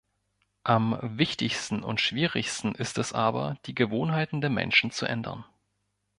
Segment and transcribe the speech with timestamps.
[0.63, 5.45] Am wichtigsten und schwierigsten ist es aber, die Gewohnheiten der Menschen zu ändern.